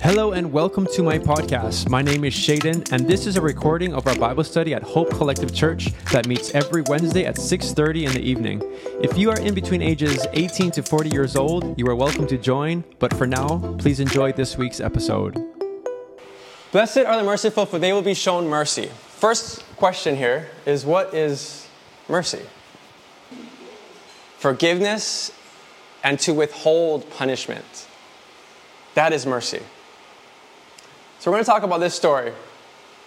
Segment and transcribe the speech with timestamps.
[0.00, 1.88] Hello and welcome to my podcast.
[1.88, 5.10] My name is Shaden and this is a recording of our Bible study at Hope
[5.10, 8.62] Collective Church that meets every Wednesday at 6:30 in the evening.
[9.02, 12.38] If you are in between ages 18 to 40 years old, you are welcome to
[12.38, 15.36] join, but for now, please enjoy this week's episode.
[16.70, 18.90] Blessed are the merciful, for they will be shown mercy.
[19.08, 21.66] First question here is what is
[22.08, 22.42] mercy?
[24.38, 25.32] Forgiveness
[26.04, 27.86] and to withhold punishment.
[28.94, 29.62] That is mercy.
[31.20, 32.32] So, we're going to talk about this story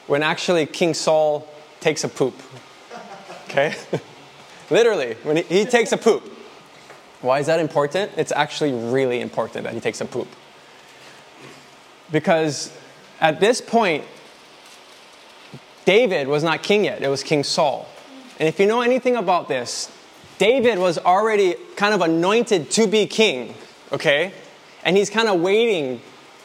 [0.07, 1.47] when actually King Saul
[1.79, 2.33] takes a poop.
[3.45, 3.73] Okay?
[4.69, 6.23] Literally, when he, he takes a poop.
[7.21, 8.11] Why is that important?
[8.17, 10.27] It's actually really important that he takes a poop.
[12.11, 12.75] Because
[13.21, 14.03] at this point,
[15.85, 17.87] David was not king yet, it was King Saul.
[18.39, 19.89] And if you know anything about this,
[20.37, 23.53] David was already kind of anointed to be king,
[23.91, 24.33] okay?
[24.83, 26.01] And he's kind of waiting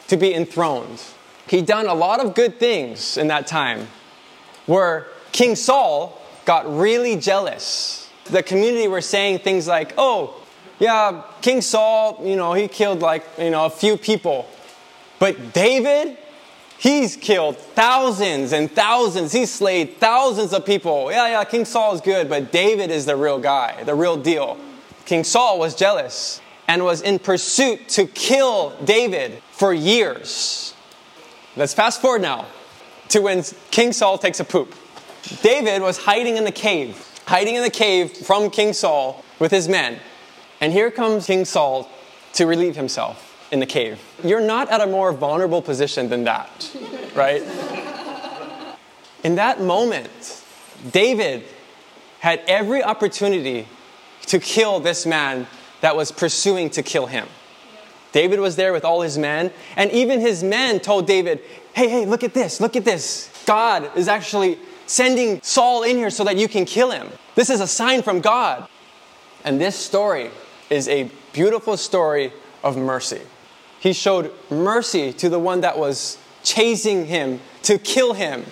[0.07, 1.01] to be enthroned.
[1.47, 3.87] He'd done a lot of good things in that time
[4.65, 8.09] where King Saul got really jealous.
[8.25, 10.41] The community were saying things like, oh,
[10.79, 14.47] yeah, King Saul, you know, he killed like, you know, a few people.
[15.19, 16.17] But David,
[16.77, 19.31] he's killed thousands and thousands.
[19.31, 21.11] He's slayed thousands of people.
[21.11, 24.57] Yeah, yeah, King Saul is good, but David is the real guy, the real deal.
[25.05, 30.73] King Saul was jealous and was in pursuit to kill David for years.
[31.57, 32.45] Let's fast forward now
[33.09, 33.41] to when
[33.71, 34.75] King Saul takes a poop.
[35.41, 39.67] David was hiding in the cave, hiding in the cave from King Saul with his
[39.67, 39.99] men.
[40.61, 41.89] And here comes King Saul
[42.33, 43.99] to relieve himself in the cave.
[44.23, 46.71] You're not at a more vulnerable position than that,
[47.15, 47.41] right?
[49.23, 50.43] In that moment,
[50.91, 51.43] David
[52.19, 53.67] had every opportunity
[54.27, 55.47] to kill this man
[55.81, 57.27] that was pursuing to kill him.
[58.11, 61.41] David was there with all his men, and even his men told David,
[61.73, 63.31] Hey, hey, look at this, look at this.
[63.45, 67.09] God is actually sending Saul in here so that you can kill him.
[67.35, 68.67] This is a sign from God.
[69.43, 70.31] And this story
[70.69, 73.21] is a beautiful story of mercy.
[73.79, 78.45] He showed mercy to the one that was chasing him to kill him.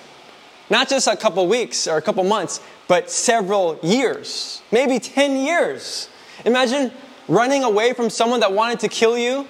[0.70, 6.10] Not just a couple weeks or a couple months, but several years, maybe 10 years.
[6.44, 6.92] Imagine
[7.28, 9.48] running away from someone that wanted to kill you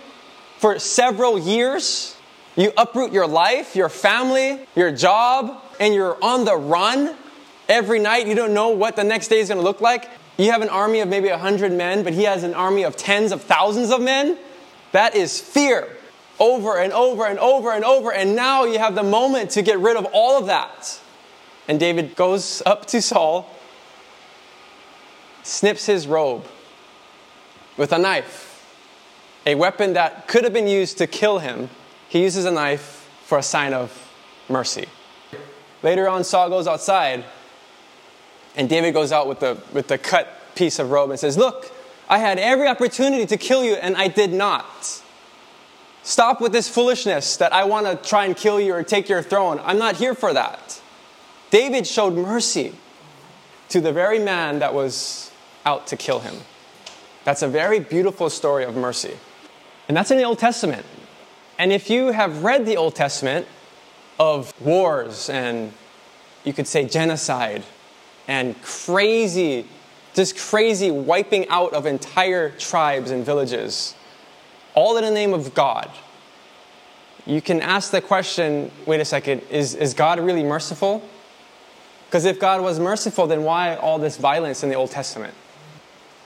[0.57, 2.15] for several years.
[2.55, 7.15] You uproot your life, your family, your job, and you're on the run
[7.67, 8.27] every night.
[8.27, 10.09] You don't know what the next day is going to look like.
[10.37, 13.31] You have an army of maybe 100 men, but he has an army of tens
[13.31, 14.37] of thousands of men.
[14.91, 15.97] That is fear
[16.39, 18.11] over and over and over and over.
[18.11, 20.99] And now you have the moment to get rid of all of that.
[21.67, 23.49] And David goes up to Saul,
[25.43, 26.45] snips his robe
[27.77, 28.51] with a knife,
[29.45, 31.69] a weapon that could have been used to kill him.
[32.09, 34.11] He uses a knife for a sign of
[34.49, 34.87] mercy.
[35.83, 37.23] Later on, Saul goes outside,
[38.55, 41.71] and David goes out with the, with the cut piece of robe and says, Look,
[42.07, 45.01] I had every opportunity to kill you, and I did not.
[46.03, 49.23] Stop with this foolishness that I want to try and kill you or take your
[49.23, 49.59] throne.
[49.63, 50.81] I'm not here for that.
[51.49, 52.75] David showed mercy
[53.69, 55.31] to the very man that was
[55.65, 56.35] out to kill him.
[57.25, 59.17] That's a very beautiful story of mercy.
[59.87, 60.85] And that's in the Old Testament.
[61.57, 63.47] And if you have read the Old Testament
[64.19, 65.73] of wars and
[66.43, 67.63] you could say genocide
[68.27, 69.65] and crazy,
[70.13, 73.95] just crazy wiping out of entire tribes and villages,
[74.75, 75.89] all in the name of God,
[77.25, 81.01] you can ask the question wait a second, is, is God really merciful?
[82.05, 85.33] Because if God was merciful, then why all this violence in the Old Testament?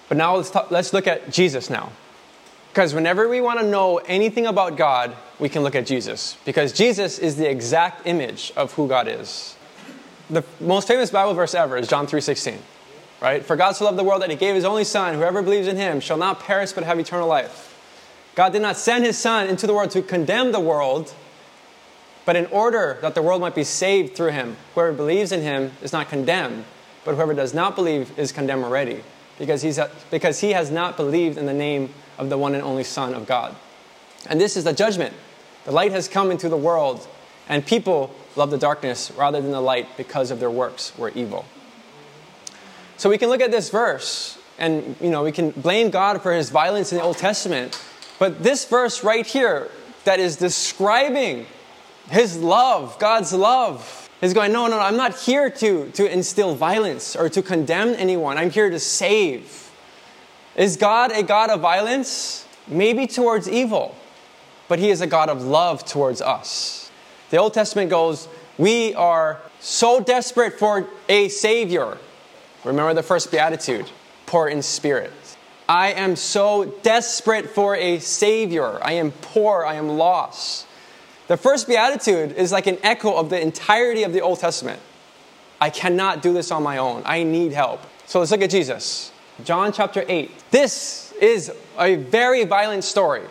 [0.10, 1.92] But now let's, talk, let's look at Jesus now.
[2.70, 6.38] Because whenever we want to know anything about God, we can look at Jesus.
[6.46, 9.56] Because Jesus is the exact image of who God is.
[10.30, 12.58] The most famous Bible verse ever is John 3.16.
[13.22, 13.46] Right?
[13.46, 15.76] For God so loved the world that he gave his only son, whoever believes in
[15.76, 17.66] him shall not perish but have eternal life.
[18.36, 21.14] God did not send his son into the world to condemn the world,
[22.26, 24.56] but in order that the world might be saved through him.
[24.74, 26.64] Whoever believes in him is not condemned,
[27.04, 29.04] but whoever does not believe is condemned already
[29.40, 29.80] because, he's,
[30.12, 33.26] because he has not believed in the name of the one and only Son of
[33.26, 33.56] God.
[34.28, 35.14] And this is the judgment.
[35.66, 37.08] The light has come into the world,
[37.48, 41.46] and people love the darkness rather than the light because of their works were evil.
[42.98, 46.34] So we can look at this verse, and you know, we can blame God for
[46.34, 47.82] his violence in the Old Testament.
[48.20, 49.70] But this verse right here
[50.04, 51.46] that is describing
[52.10, 56.56] his love, God's love, is going, no, no, no, I'm not here to, to instill
[56.56, 58.38] violence or to condemn anyone.
[58.38, 59.72] I'm here to save.
[60.56, 62.46] Is God a God of violence?
[62.68, 63.96] Maybe towards evil.
[64.68, 66.92] but He is a God of love towards us.
[67.30, 68.28] The Old Testament goes,
[68.58, 71.98] We are so desperate for a Savior.
[72.66, 73.90] Remember the first beatitude
[74.26, 75.12] poor in spirit.
[75.68, 78.84] I am so desperate for a Savior.
[78.84, 79.66] I am poor.
[79.66, 80.66] I am lost.
[81.30, 84.82] The first beatitude is like an echo of the entirety of the Old Testament.
[85.62, 87.04] I cannot do this on my own.
[87.06, 87.82] I need help.
[88.08, 89.12] So let's look at Jesus.
[89.44, 90.32] John chapter 8.
[90.50, 93.22] This is a very violent story.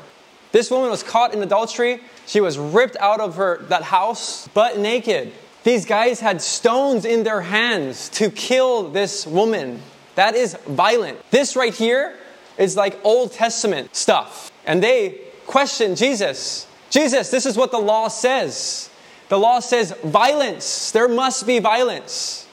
[0.53, 2.01] This woman was caught in adultery.
[2.25, 5.33] She was ripped out of her that house, butt naked.
[5.65, 9.83] These guys had stones in their hands to kill this woman.
[10.15, 11.19] That is violent.
[11.33, 12.17] This right here
[12.59, 14.53] is like Old Testament stuff.
[14.67, 16.69] And they question Jesus.
[16.91, 18.91] Jesus, this is what the law says.
[19.29, 20.91] The law says violence.
[20.91, 22.47] There must be violence.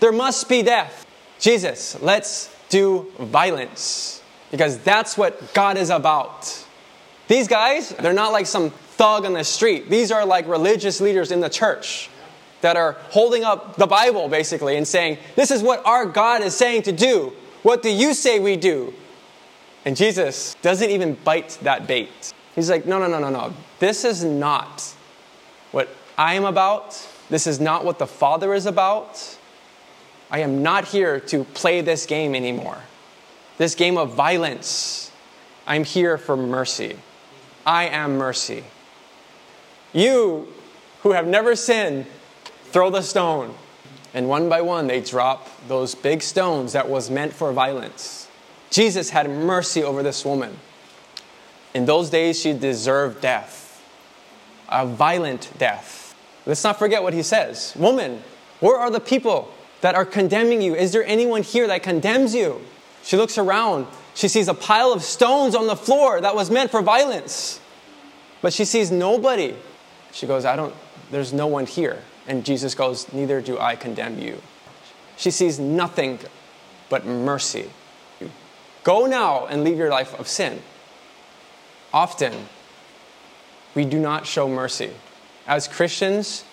[0.00, 1.06] There must be death.
[1.38, 4.22] Jesus, let's do violence.
[4.50, 6.64] Because that's what God is about.
[7.28, 9.90] These guys, they're not like some thug on the street.
[9.90, 12.08] These are like religious leaders in the church
[12.60, 16.56] that are holding up the Bible basically and saying, This is what our God is
[16.56, 17.32] saying to do.
[17.62, 18.94] What do you say we do?
[19.84, 22.32] And Jesus doesn't even bite that bait.
[22.58, 23.54] He's like, No, no, no, no, no.
[23.78, 24.94] This is not
[25.70, 27.08] what I am about.
[27.30, 29.38] This is not what the Father is about.
[30.30, 32.78] I am not here to play this game anymore.
[33.56, 35.10] This game of violence.
[35.66, 36.98] I'm here for mercy.
[37.64, 38.64] I am mercy.
[39.92, 40.48] You
[41.02, 42.06] who have never sinned,
[42.64, 43.54] throw the stone.
[44.14, 48.28] And one by one, they drop those big stones that was meant for violence.
[48.70, 50.58] Jesus had mercy over this woman.
[51.74, 53.82] In those days, she deserved death,
[54.68, 56.14] a violent death.
[56.46, 58.22] Let's not forget what he says Woman,
[58.60, 60.74] where are the people that are condemning you?
[60.74, 62.60] Is there anyone here that condemns you?
[63.02, 63.86] She looks around.
[64.14, 67.60] She sees a pile of stones on the floor that was meant for violence.
[68.42, 69.54] But she sees nobody.
[70.12, 70.74] She goes, I don't,
[71.10, 72.02] there's no one here.
[72.26, 74.42] And Jesus goes, Neither do I condemn you.
[75.16, 76.18] She sees nothing
[76.88, 77.70] but mercy.
[78.84, 80.62] Go now and leave your life of sin.
[81.92, 82.34] Often,
[83.74, 84.90] we do not show mercy.
[85.46, 86.44] As Christians,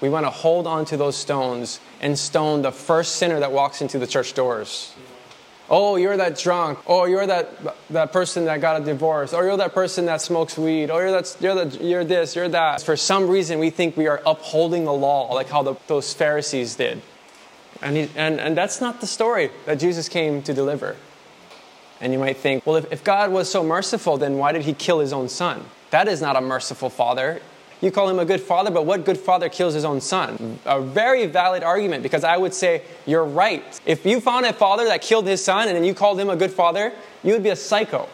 [0.00, 3.82] we want to hold on to those stones and stone the first sinner that walks
[3.82, 4.94] into the church doors.
[5.68, 6.80] Oh, you're that drunk.
[6.88, 7.48] Oh, you're that,
[7.90, 9.32] that person that got a divorce.
[9.32, 10.90] Or you're that person that smokes weed.
[10.90, 12.82] Or you're, that, you're, the, you're this, you're that.
[12.82, 16.74] For some reason, we think we are upholding the law like how the, those Pharisees
[16.74, 17.00] did.
[17.80, 20.96] And, he, and, and that's not the story that Jesus came to deliver.
[22.00, 24.72] And you might think, well, if, if God was so merciful, then why did he
[24.72, 25.64] kill his own son?
[25.90, 27.40] That is not a merciful father.
[27.80, 30.58] You call him a good father, but what good father kills his own son?
[30.66, 33.80] A very valid argument because I would say you're right.
[33.86, 36.36] If you found a father that killed his son and then you called him a
[36.36, 36.92] good father,
[37.22, 38.08] you would be a psycho.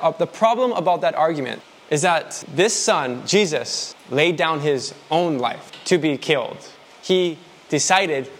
[0.00, 5.38] Uh, the problem about that argument is that this son, Jesus, laid down his own
[5.38, 6.58] life to be killed.
[7.02, 7.38] He
[7.70, 8.30] decided,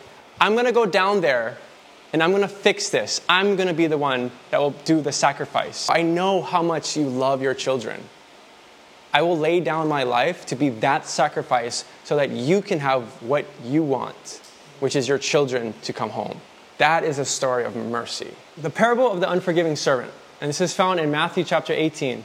[0.40, 1.56] I'm going to go down there
[2.12, 3.20] and I'm to fix this.
[3.28, 5.88] I'm to be the one that will do the sacrifice.
[5.90, 8.02] I know how much you love your children.
[9.12, 13.04] I will lay down my life to be that sacrifice so that you can have
[13.22, 14.42] what you want,
[14.80, 16.40] which is your children to come home.
[16.78, 18.32] That is a story of mercy.
[18.56, 22.22] The parable of the unforgiving servant, and this is found in Matthew chapter 18.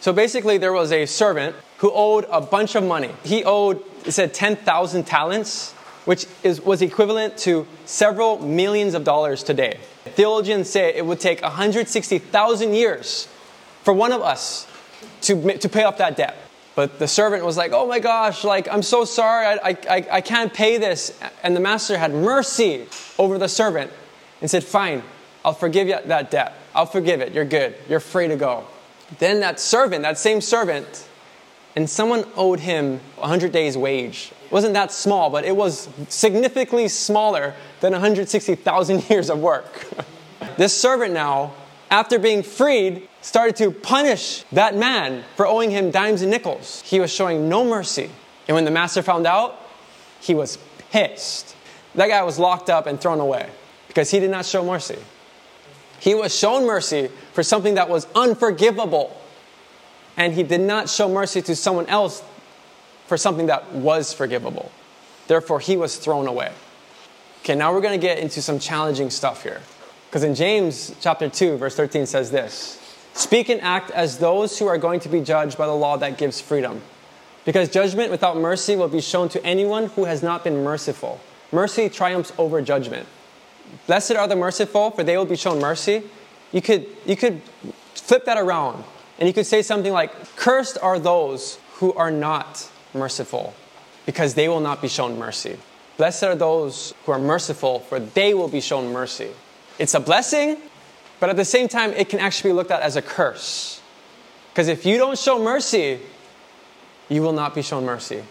[0.00, 3.10] So basically, there was a servant who owed a bunch of money.
[3.24, 9.42] He owed, it said 10,000 talents, which is, was equivalent to several millions of dollars
[9.42, 9.78] today.
[10.04, 13.28] Theologians say it would take 160,000 years
[13.82, 14.66] for one of us
[15.22, 16.36] to, to pay off that debt.
[16.74, 20.20] But the servant was like, oh my gosh, like, I'm so sorry, I, I, I
[20.20, 21.18] can't pay this.
[21.42, 22.86] And the master had mercy
[23.18, 23.90] over the servant
[24.40, 25.02] and said, fine,
[25.44, 26.54] I'll forgive you that debt.
[26.74, 27.32] I'll forgive it.
[27.32, 27.74] You're good.
[27.88, 28.64] You're free to go.
[29.18, 31.06] Then that servant, that same servant,
[31.76, 34.32] and someone owed him 100 days' wage.
[34.52, 39.88] Wasn't that small, but it was significantly smaller than 160,000 years of work.
[40.58, 41.54] this servant now,
[41.90, 46.82] after being freed, started to punish that man for owing him dimes and nickels.
[46.82, 48.10] He was showing no mercy.
[48.46, 49.58] And when the master found out,
[50.20, 50.58] he was
[50.90, 51.56] pissed.
[51.94, 53.48] That guy was locked up and thrown away
[53.88, 54.98] because he did not show mercy.
[55.98, 59.16] He was shown mercy for something that was unforgivable.
[60.18, 62.22] And he did not show mercy to someone else
[63.12, 64.72] for something that was forgivable.
[65.26, 66.50] Therefore, he was thrown away.
[67.42, 69.60] Okay, now we're going to get into some challenging stuff here.
[70.08, 72.80] Because in James chapter 2, verse 13 says this
[73.12, 76.16] Speak and act as those who are going to be judged by the law that
[76.16, 76.80] gives freedom.
[77.44, 81.20] Because judgment without mercy will be shown to anyone who has not been merciful.
[81.52, 83.06] Mercy triumphs over judgment.
[83.86, 86.02] Blessed are the merciful, for they will be shown mercy.
[86.50, 87.42] You could, you could
[87.92, 88.82] flip that around
[89.18, 93.54] And you could say something like, Cursed are those who are not merciful,
[94.06, 95.56] because they will not be shown mercy.
[95.96, 99.30] Blessed are those who are merciful, for they will be shown mercy.
[99.78, 100.56] It's a blessing,
[101.20, 103.80] but at the same time, it can actually be looked at as a curse.
[104.52, 106.00] Because if you don't show mercy,
[107.08, 108.22] you will not be shown mercy.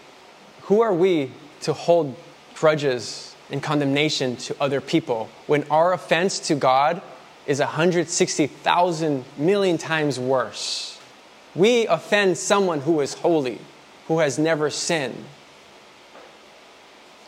[0.63, 2.15] Who are we to hold
[2.55, 7.01] grudges and condemnation to other people when our offense to God
[7.47, 10.99] is 160,000 million times worse?
[11.55, 13.59] We offend someone who is holy,
[14.11, 15.23] who has never sinned,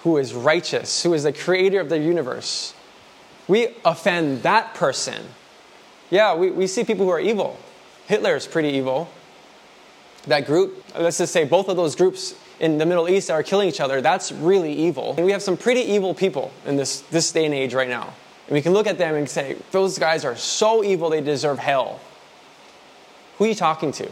[0.01, 2.73] who is righteous, who is the creator of the universe.
[3.47, 5.23] We offend that person.
[6.09, 7.57] Yeah, we, we see people who are evil.
[8.07, 9.09] Hitler is pretty evil.
[10.27, 13.69] That group, let's just say both of those groups in the Middle East are killing
[13.69, 15.13] each other, that's really evil.
[15.15, 18.13] And we have some pretty evil people in this, this day and age right now.
[18.47, 21.59] And we can look at them and say, those guys are so evil they deserve
[21.59, 22.01] hell.
[23.37, 24.11] Who are you talking to?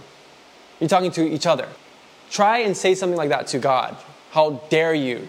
[0.80, 1.68] You're talking to each other.
[2.32, 3.98] Try and say something like that to God.
[4.32, 5.28] How dare you?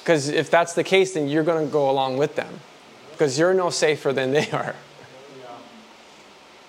[0.00, 2.60] Because if that's the case, then you're going to go along with them.
[3.12, 4.74] Because you're no safer than they are.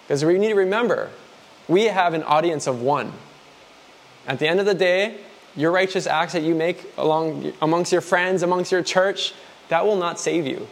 [0.08, 1.10] Because we need to remember,
[1.70, 3.14] we have an audience of one.
[4.28, 5.18] At the end of the day,
[5.56, 9.34] your righteous acts that you make along, amongst your friends, amongst your church,
[9.70, 10.68] that will not save you.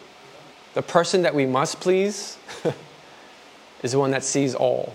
[0.73, 2.37] The person that we must please
[3.83, 4.93] is the one that sees all.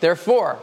[0.00, 0.58] Therefore,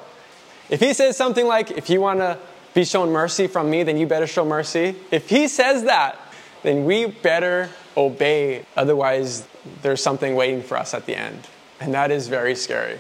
[0.70, 2.38] if he says something like, if you want to
[2.74, 4.96] be shown mercy from me, then you better show mercy.
[5.12, 6.20] If he says that,
[6.64, 8.66] then we better obey.
[8.76, 9.48] Otherwise,
[9.82, 11.48] there's something waiting for us at the end.
[11.80, 13.00] And that is very scary.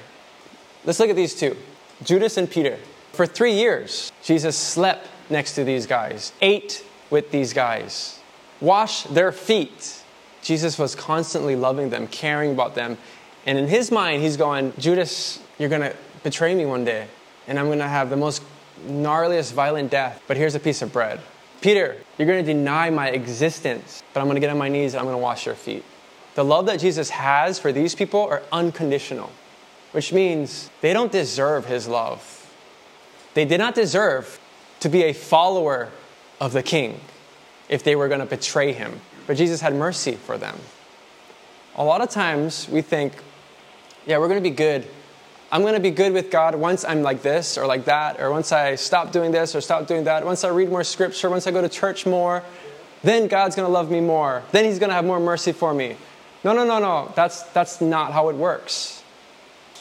[0.85, 1.57] Let's look at these two
[2.03, 2.77] Judas and Peter.
[3.13, 8.19] For three years, Jesus slept next to these guys, ate with these guys,
[8.61, 10.03] washed their feet.
[10.41, 12.97] Jesus was constantly loving them, caring about them.
[13.45, 17.07] And in his mind, he's going, Judas, you're going to betray me one day,
[17.47, 18.43] and I'm to have the most
[18.87, 20.21] gnarliest, violent death.
[20.27, 21.19] But here's a piece of bread.
[21.61, 25.05] Peter, you're to deny my existence, but I'm to get on my knees and I'm
[25.13, 25.83] to wash your feet.
[26.35, 29.31] The love that Jesus has for these people are unconditional,
[29.91, 32.53] which means they don't deserve his love.
[33.33, 34.39] They did not deserve
[34.81, 35.89] to be a follower
[36.39, 36.99] of the king
[37.69, 38.99] if they were to betray him.
[39.27, 40.59] But Jesus had mercy for them.
[41.77, 43.13] A lot of times we think,
[44.05, 44.87] yeah, we're to be good.
[45.55, 48.29] I'm going to be good with God once I'm like this or like that, or
[48.29, 51.47] once I stop doing this or stop doing that, once I read more scripture, once
[51.47, 52.43] I go to church more,
[53.03, 54.43] then God's going to love me more.
[54.51, 55.95] Then He's going to have more mercy for me.
[56.43, 57.13] No, no, no, no.
[57.15, 59.01] That's, that's not how it works.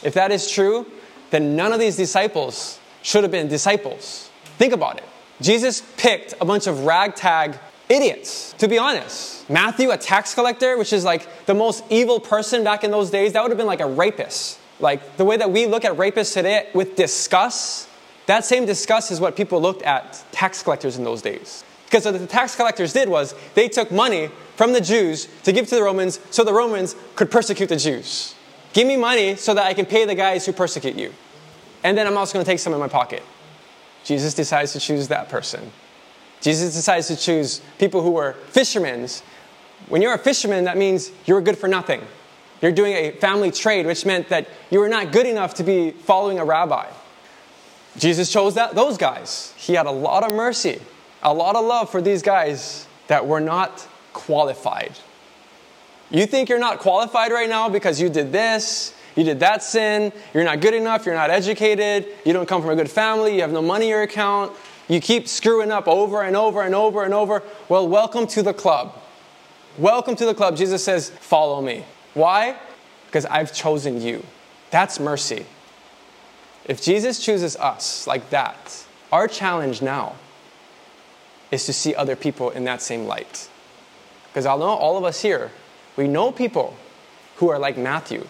[0.01, 0.85] If that is true,
[1.31, 4.29] then none of these disciples should have been disciples.
[4.57, 5.03] Think about it.
[5.41, 9.49] Jesus picked a bunch of ragtag idiots, to be honest.
[9.49, 13.33] Matthew, a tax collector, which is like the most evil person back in those days,
[13.33, 14.59] that would have been like a rapist.
[14.79, 17.89] Like the way that we look at rapists today with disgust,
[18.25, 21.63] that same disgust is what people looked at tax collectors in those days.
[21.85, 25.67] Because what the tax collectors did was they took money from the Jews to give
[25.67, 28.35] to the Romans so the Romans could persecute the Jews.
[28.73, 31.13] Give me money so that I can pay the guys who persecute you.
[31.83, 33.23] And then I'm also going to take some in my pocket.
[34.03, 35.71] Jesus decides to choose that person.
[36.41, 39.07] Jesus decides to choose people who were fishermen.
[39.87, 42.01] When you're a fisherman, that means you're good for nothing.
[42.65, 45.91] You're doing a family trade, which meant that you were not good enough to be
[45.91, 46.87] following a rabbi.
[47.95, 49.53] Jesus chose that, those guys.
[49.55, 50.81] He had a lot of mercy,
[51.21, 54.93] a lot of love for these guys that were not qualified.
[56.09, 60.11] You think you're not qualified right now because you did this, you did that sin,
[60.33, 63.41] you're not good enough, you're not educated, you don't come from a good family, you
[63.41, 64.51] have no money in your account,
[64.87, 67.43] you keep screwing up over and over and over and over.
[67.69, 68.99] Well, welcome to the club.
[69.77, 70.57] Welcome to the club.
[70.57, 71.85] Jesus says, Follow me.
[72.15, 72.57] Why?
[73.05, 74.25] Because I've chosen you.
[74.71, 75.45] That's mercy.
[76.65, 80.15] If Jesus chooses us like that, our challenge now
[81.51, 83.47] is to see other people in that same light.
[84.27, 85.51] Because I know all of us here,
[85.95, 86.75] we know people
[87.37, 88.27] who are like Matthew,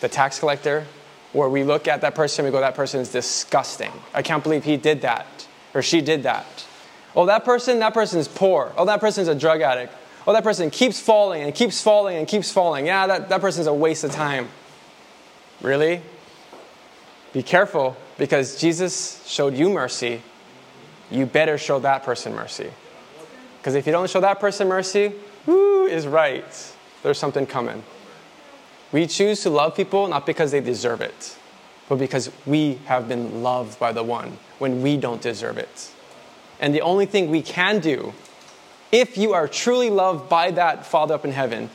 [0.00, 0.86] the tax collector,
[1.32, 3.92] where we look at that person and we go, that person is disgusting.
[4.12, 6.66] I can't believe he did that or she did that.
[7.14, 8.72] Oh, that person, that person is poor.
[8.76, 9.92] Oh, that person is a drug addict.
[10.26, 12.86] Oh, that person keeps falling and keeps falling and keeps falling.
[12.86, 14.48] Yeah, that, that person's a waste of time.
[15.60, 16.02] Really?
[17.32, 20.22] Be careful because Jesus showed you mercy.
[21.10, 22.70] You better show that person mercy.
[23.58, 25.12] Because if you don't show that person mercy,
[25.46, 26.72] who is right.
[27.02, 27.82] There's something coming.
[28.92, 31.38] We choose to love people not because they deserve it,
[31.88, 35.90] but because we have been loved by the one when we don't deserve it.
[36.58, 38.12] And the only thing we can do,
[38.92, 41.70] if you are truly loved by that Father up in heaven,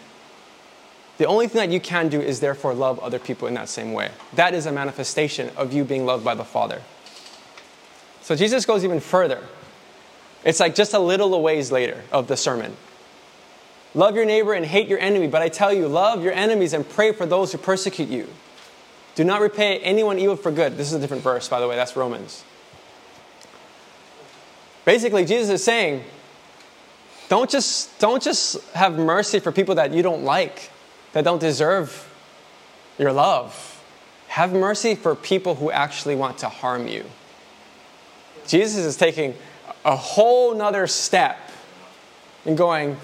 [1.18, 3.94] The only thing that you can do is therefore love other people in that same
[3.94, 4.12] way.
[4.34, 6.82] That is a manifestation of you being loved by the Father.
[8.22, 9.42] So Jesus goes even further.
[10.44, 12.76] It's like just a little ways later of the sermon.
[13.94, 16.88] Love your neighbor and hate your enemy, but I tell you, love your enemies and
[16.88, 18.28] pray for those who persecute you.
[19.16, 20.76] Do not repay anyone evil for good.
[20.76, 22.44] This is a different verse, by the way, that's Romans.
[24.84, 26.04] Basically, Jesus is saying,
[27.30, 30.70] don't just, don't just have mercy for people that you don't like,
[31.14, 32.08] that don't deserve
[32.98, 33.84] your love.
[34.28, 37.06] Have mercy for people who actually want to harm you.
[38.48, 39.34] Jesus is taking
[39.84, 41.38] a whole nother step
[42.46, 42.98] and going,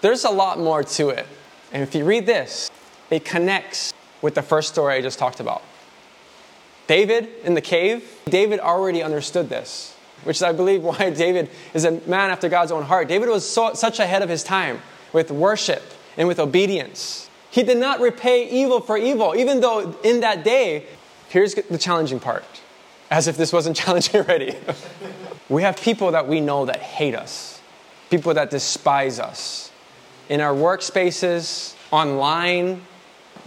[0.00, 1.26] there's a lot more to it.
[1.72, 2.70] And if you read this,
[3.10, 5.62] it connects with the first story I just talked about.
[6.86, 11.84] David in the cave, David already understood this which is, I believe, why David is
[11.84, 13.08] a man after God's own heart.
[13.08, 14.80] David was so, such ahead of his time
[15.12, 15.82] with worship
[16.16, 17.28] and with obedience.
[17.50, 20.86] He did not repay evil for evil, even though in that day,
[21.28, 22.44] here's the challenging part,
[23.10, 24.56] as if this wasn't challenging already.
[25.48, 27.60] we have people that we know that hate us,
[28.08, 29.72] people that despise us.
[30.28, 32.82] In our workspaces, online,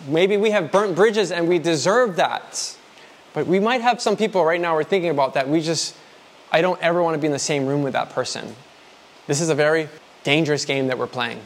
[0.08, 2.78] maybe we have burnt bridges and we deserve that.
[3.34, 5.96] But we might have some people right now we're thinking about that we just
[6.54, 8.56] I don't ever want to be in the same room with that person.
[9.26, 9.90] This is a very
[10.24, 11.42] dangerous game that we're playing.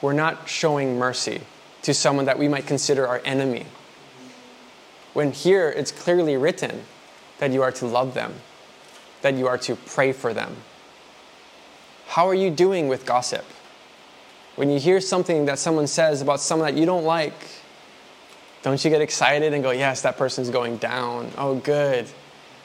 [0.00, 1.40] We're not showing mercy
[1.82, 3.66] to someone that we might consider our enemy.
[5.12, 6.84] When here it's clearly written
[7.38, 8.34] that you are to love them,
[9.22, 10.56] that you are to pray for them.
[12.06, 13.44] How are you doing with gossip?
[14.54, 17.34] When you hear something that someone says about someone that you don't like,
[18.62, 21.32] don't you get excited and go, Yes, that person's going down.
[21.36, 22.06] Oh, good.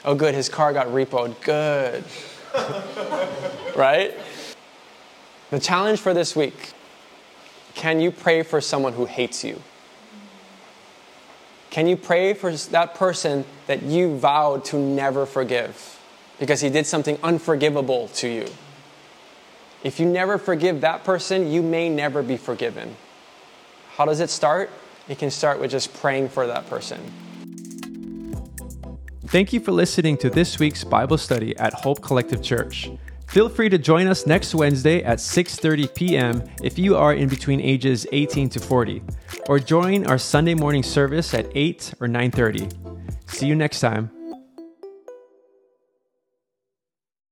[0.04, 1.40] Oh, good, his car got repoed.
[1.42, 2.04] Good.
[3.76, 4.14] right?
[5.50, 6.72] The challenge for this week
[7.74, 9.62] can you pray for someone who hates you?
[11.70, 15.98] Can you pray for that person that you vowed to never forgive
[16.38, 18.46] because he did something unforgivable to you?
[19.82, 22.96] If you never forgive that person, you may never be forgiven.
[23.92, 24.70] How does it start?
[25.08, 27.00] It can start with just praying for that person.
[29.30, 32.90] Thank you for listening to this week's Bible study at Hope Collective Church.
[33.28, 36.42] Feel free to join us next Wednesday at 6:30 p.m.
[36.64, 39.00] if you are in between ages 18 to 40,
[39.48, 42.74] or join our Sunday morning service at 8 or 9:30.
[43.30, 44.10] See you next time.